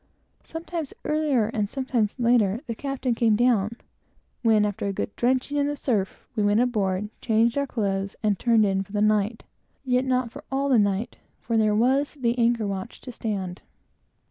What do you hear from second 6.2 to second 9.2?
we went aboard, changed our clothes, and turned in for the